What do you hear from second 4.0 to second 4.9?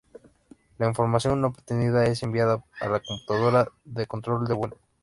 control de vuelo.